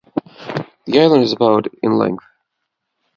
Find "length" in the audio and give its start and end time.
1.95-2.23